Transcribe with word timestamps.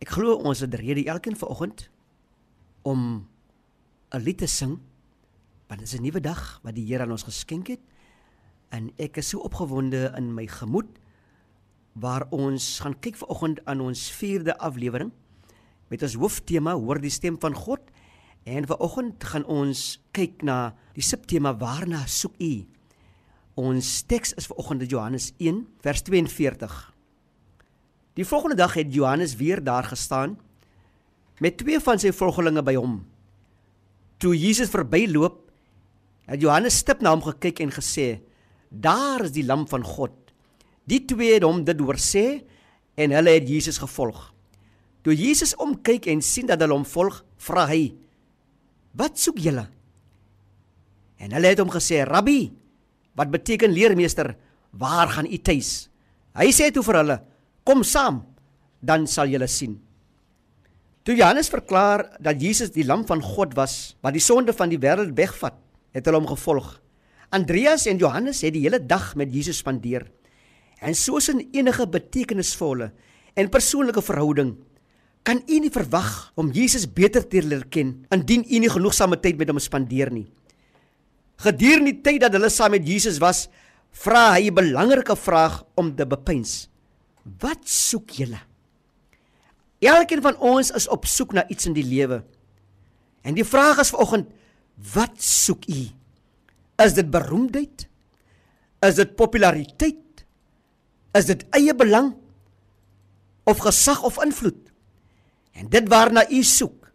Ek 0.00 0.14
glo 0.16 0.38
ons 0.48 0.62
het 0.64 0.74
rede 0.80 1.02
elkeen 1.12 1.36
vanoggend 1.36 1.90
om 2.88 3.28
'n 4.14 4.22
lied 4.24 4.38
te 4.38 4.46
sing 4.46 4.78
want 5.68 5.80
dit 5.80 5.88
is 5.88 5.94
'n 5.94 6.02
nuwe 6.02 6.20
dag 6.20 6.60
wat 6.62 6.74
die 6.74 6.86
Here 6.86 7.02
aan 7.02 7.10
ons 7.10 7.28
geskenk 7.28 7.68
het 7.68 7.80
en 8.70 8.90
ek 8.96 9.18
is 9.18 9.28
so 9.28 9.38
opgewonde 9.38 10.12
in 10.16 10.34
my 10.34 10.46
gemoed 10.46 10.98
waar 11.92 12.26
ons 12.30 12.80
gaan 12.80 12.98
kyk 13.00 13.16
vanoggend 13.16 13.64
aan 13.66 13.80
ons 13.80 14.10
4de 14.12 14.56
aflewering 14.56 15.12
met 15.90 16.02
ons 16.02 16.14
hooftema 16.14 16.72
hoor 16.72 16.98
die 16.98 17.10
stem 17.10 17.36
van 17.38 17.54
God 17.54 17.80
en 18.44 18.66
vanoggend 18.66 19.24
gaan 19.24 19.44
ons 19.44 20.00
kyk 20.12 20.42
na 20.42 20.74
die 20.94 21.04
subtema 21.04 21.52
waarna 21.58 22.06
soek 22.06 22.40
u? 22.40 22.66
Ons 23.54 24.02
teks 24.02 24.32
is 24.32 24.46
vanoggend 24.46 24.90
Johannes 24.90 25.32
1 25.36 25.66
vers 25.80 26.02
42 26.02 26.94
Die 28.20 28.28
volgende 28.28 28.58
dag 28.58 28.74
het 28.76 28.92
Johannes 28.92 29.32
weer 29.36 29.62
daar 29.64 29.86
gestaan 29.88 30.34
met 31.40 31.56
twee 31.56 31.78
van 31.80 31.96
sy 31.96 32.10
volgelinge 32.12 32.60
by 32.60 32.74
hom. 32.76 32.98
Toe 34.20 34.34
Jesus 34.36 34.68
verbyloop, 34.68 35.38
het 36.28 36.42
Johannes 36.44 36.82
stip 36.82 37.00
na 37.00 37.14
hom 37.14 37.22
gekyk 37.24 37.62
en 37.64 37.72
gesê: 37.72 38.20
"Daar 38.68 39.24
is 39.24 39.32
die 39.32 39.46
lam 39.46 39.64
van 39.68 39.80
God." 39.82 40.12
Die 40.84 41.00
twee 41.08 41.32
het 41.38 41.46
hom 41.48 41.64
dit 41.64 41.80
hoor 41.80 41.96
sê 41.96 42.44
en 42.94 43.10
hulle 43.16 43.30
het 43.38 43.48
Jesus 43.48 43.78
gevolg. 43.80 44.34
Toe 45.00 45.16
Jesus 45.16 45.56
omkyk 45.56 46.06
en 46.06 46.20
sien 46.20 46.46
dat 46.46 46.60
hulle 46.60 46.76
hom 46.76 46.84
volg, 46.84 47.24
vra 47.38 47.66
hy: 47.72 47.94
"Wat 48.92 49.16
soek 49.18 49.38
julle?" 49.38 49.64
En 51.16 51.32
hulle 51.32 51.46
het 51.46 51.58
hom 51.58 51.72
gesê: 51.72 52.04
"Rabbi," 52.04 52.52
wat 53.14 53.30
beteken 53.30 53.72
leermeester, 53.72 54.36
"waar 54.70 55.08
gaan 55.08 55.32
u 55.32 55.38
tuis?" 55.38 55.88
Hy 56.34 56.52
sê 56.52 56.70
toe 56.70 56.84
vir 56.84 56.94
hulle: 56.94 57.29
Kom 57.70 57.84
saam, 57.86 58.24
dan 58.82 59.04
sal 59.06 59.28
julle 59.30 59.46
sien. 59.46 59.76
Toe 61.06 61.14
Johannes 61.14 61.46
verklaar 61.52 62.02
dat 62.18 62.40
Jesus 62.42 62.72
die 62.74 62.82
lam 62.82 63.04
van 63.06 63.20
God 63.22 63.52
was 63.54 63.94
wat 64.02 64.16
die 64.16 64.22
sonde 64.24 64.50
van 64.58 64.72
die 64.72 64.78
wêreld 64.82 65.12
wegvat, 65.14 65.54
het 65.94 66.08
hulle 66.08 66.18
hom 66.18 66.26
gevolg. 66.32 66.72
Andreas 67.30 67.84
en 67.86 68.00
Johannes 68.02 68.40
het 68.42 68.56
die 68.56 68.64
hele 68.64 68.80
dag 68.82 69.12
met 69.14 69.30
Jesus 69.30 69.60
spandeer. 69.62 70.08
En 70.82 70.98
soos 70.98 71.28
in 71.30 71.44
enige 71.54 71.86
betekenisvolle 71.86 72.88
en 73.38 73.52
persoonlike 73.54 74.02
verhouding 74.02 74.56
kan 75.22 75.38
u 75.46 75.60
nie 75.62 75.70
verwag 75.70 76.32
om 76.34 76.50
Jesus 76.50 76.88
beter 76.90 77.22
te 77.22 77.44
leer 77.46 77.68
ken 77.70 78.00
indien 78.10 78.42
u 78.50 78.64
nie 78.64 78.72
genoegsame 78.72 79.20
tyd 79.22 79.38
met 79.38 79.52
hom 79.52 79.62
spandeer 79.62 80.10
nie. 80.10 80.26
Gedurende 81.38 81.92
die 81.92 82.02
tyd 82.02 82.26
dat 82.26 82.34
hulle 82.34 82.50
saam 82.50 82.74
met 82.74 82.82
Jesus 82.82 83.22
was, 83.22 83.46
vra 83.94 84.32
hy 84.34 84.50
'n 84.50 84.58
belangrike 84.58 85.14
vraag 85.14 85.62
om 85.78 85.94
te 85.94 86.02
bepeins. 86.02 86.69
Wat 87.38 87.68
soek 87.68 88.10
julle? 88.10 88.40
Elkeen 89.80 90.22
van 90.22 90.36
ons 90.36 90.72
is 90.76 90.88
op 90.88 91.06
soek 91.08 91.32
na 91.36 91.46
iets 91.48 91.68
in 91.68 91.76
die 91.76 91.86
lewe. 91.86 92.20
En 93.22 93.36
die 93.36 93.44
vraag 93.44 93.80
is 93.84 93.92
vanoggend, 93.92 94.28
wat 94.92 95.22
soek 95.22 95.66
u? 95.68 95.86
Is 96.80 96.96
dit 96.96 97.10
beroemdheid? 97.12 97.86
Is 98.84 98.96
dit 98.96 99.16
populariteit? 99.16 100.24
Is 101.16 101.28
dit 101.28 101.44
eie 101.56 101.74
belang? 101.76 102.14
Of 103.44 103.60
gesag 103.64 104.02
of 104.06 104.20
invloed? 104.24 104.70
En 105.52 105.68
dit 105.68 105.88
waarna 105.88 106.24
u 106.30 106.42
soek, 106.46 106.88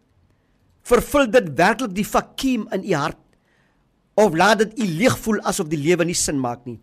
vervul 0.86 1.28
dit 1.30 1.52
werklik 1.58 1.94
die 1.94 2.06
vakuum 2.06 2.66
in 2.74 2.86
u 2.86 2.94
hart? 2.94 3.22
Of 4.16 4.34
laat 4.34 4.64
dit 4.64 4.78
u 4.80 4.86
leeg 4.86 5.18
voel 5.18 5.42
asof 5.44 5.68
die 5.68 5.80
lewe 5.80 6.06
nie 6.08 6.16
sin 6.16 6.38
maak 6.40 6.64
nie? 6.66 6.78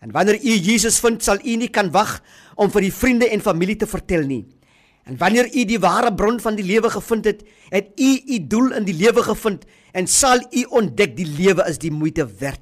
En 0.00 0.10
wanneer 0.12 0.40
u 0.40 0.56
Jesus 0.58 0.98
vind, 1.00 1.22
sal 1.22 1.38
u 1.44 1.56
nie 1.56 1.70
kan 1.72 1.90
wag 1.90 2.22
om 2.54 2.70
vir 2.70 2.80
die 2.80 2.92
vriende 2.92 3.28
en 3.28 3.40
familie 3.40 3.76
te 3.76 3.86
vertel 3.86 4.26
nie. 4.28 4.44
En 5.04 5.16
wanneer 5.20 5.50
u 5.52 5.64
die 5.68 5.80
ware 5.80 6.14
bron 6.16 6.40
van 6.40 6.56
die 6.56 6.64
lewe 6.64 6.90
gevind 6.90 7.24
het, 7.28 7.42
het 7.68 7.92
u 8.00 8.10
u 8.34 8.38
doel 8.48 8.72
in 8.72 8.86
die 8.88 8.96
lewe 8.96 9.22
gevind 9.22 9.66
en 9.92 10.06
sal 10.08 10.40
u 10.50 10.64
ontdek 10.80 11.16
die 11.16 11.28
lewe 11.28 11.66
is 11.68 11.78
die 11.78 11.92
moeite 11.92 12.24
werd. 12.40 12.60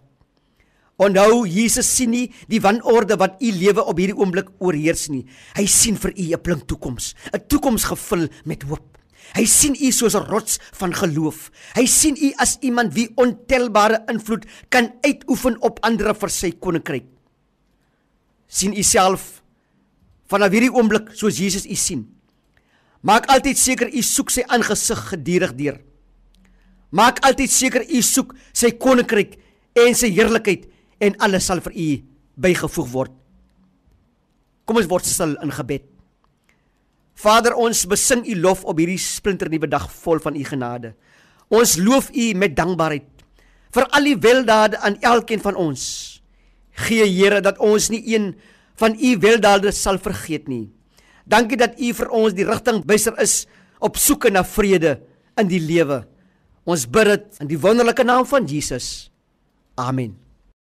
Onthou, 1.02 1.46
Jesus 1.48 1.88
sien 1.88 2.12
nie 2.12 2.26
die 2.50 2.60
wanorde 2.62 3.16
wat 3.18 3.40
u 3.42 3.50
lewe 3.50 3.82
op 3.88 3.98
hierdie 3.98 4.18
oomblik 4.18 4.50
oorheers 4.62 5.08
nie. 5.10 5.24
Hy 5.56 5.66
sien 5.66 5.96
vir 5.96 6.12
u 6.14 6.24
'n 6.34 6.42
blink 6.42 6.66
toekoms, 6.66 7.14
'n 7.32 7.46
toekoms 7.48 7.84
gevul 7.84 8.28
met 8.44 8.62
hoop. 8.62 8.98
Hy 9.34 9.44
sien 9.46 9.74
u 9.74 9.90
soos 9.90 10.14
'n 10.14 10.28
rots 10.28 10.58
van 10.72 10.92
geloof. 10.94 11.50
Hy 11.74 11.86
sien 11.86 12.16
u 12.20 12.32
as 12.36 12.58
iemand 12.60 12.94
wie 12.94 13.10
ontelbare 13.16 14.04
invloed 14.08 14.44
kan 14.68 14.92
uitoefen 15.02 15.62
op 15.62 15.78
ander 15.82 16.14
vir 16.14 16.28
sy 16.30 16.52
koninkryk 16.52 17.11
sien 18.52 18.74
u 18.76 18.84
self 18.84 19.40
vanaf 20.32 20.52
hierdie 20.52 20.72
oomblik 20.72 21.12
soos 21.16 21.40
Jesus 21.40 21.64
u 21.68 21.76
sien. 21.76 22.04
Maak 23.02 23.26
altyd 23.32 23.58
seker 23.58 23.90
u 23.90 24.02
soek 24.06 24.30
sy 24.30 24.44
aangesig 24.46 25.00
gedurig 25.10 25.56
deur. 25.58 25.80
Maak 26.92 27.22
altyd 27.26 27.50
seker 27.50 27.84
u 27.88 28.02
soek 28.04 28.34
sy 28.52 28.74
koninkryk 28.78 29.38
en 29.82 29.96
sy 29.96 30.12
heerlikheid 30.12 30.68
en 31.02 31.16
alles 31.24 31.48
sal 31.48 31.62
vir 31.64 31.74
u 31.74 31.88
bygevoeg 32.42 32.92
word. 32.92 33.14
Kom 34.68 34.78
ons 34.78 34.88
word 34.90 35.08
stil 35.08 35.34
in 35.42 35.52
gebed. 35.52 35.88
Vader, 37.22 37.56
ons 37.58 37.84
besing 37.86 38.22
u 38.28 38.36
lof 38.40 38.64
op 38.64 38.78
hierdie 38.80 39.00
splinternuwe 39.00 39.68
dag 39.70 39.88
vol 40.02 40.22
van 40.22 40.36
u 40.38 40.44
genade. 40.46 40.94
Ons 41.52 41.76
loof 41.80 42.08
u 42.14 42.32
met 42.38 42.54
dankbaarheid 42.56 43.08
vir 43.72 43.88
al 43.96 44.08
die 44.08 44.18
weldade 44.20 44.78
aan 44.84 44.98
elkeen 45.00 45.40
van 45.40 45.56
ons. 45.56 46.11
Gee 46.72 47.06
Here 47.06 47.40
dat 47.44 47.60
ons 47.60 47.90
nie 47.92 48.02
een 48.14 48.32
van 48.80 48.96
u 48.96 49.16
weldade 49.20 49.72
sal 49.72 49.98
vergeet 49.98 50.48
nie. 50.48 50.70
Dankie 51.28 51.58
dat 51.60 51.78
u 51.78 51.92
vir 51.94 52.10
ons 52.10 52.34
die 52.34 52.46
rigtingwyser 52.48 53.18
is 53.22 53.44
op 53.82 53.98
soeke 54.00 54.30
na 54.30 54.44
vrede 54.46 55.00
in 55.38 55.50
die 55.50 55.60
lewe. 55.62 56.02
Ons 56.64 56.86
bid 56.86 57.10
dit 57.10 57.42
in 57.42 57.50
die 57.50 57.60
wonderlike 57.60 58.06
naam 58.06 58.26
van 58.26 58.46
Jesus. 58.46 59.10
Amen. 59.74 60.21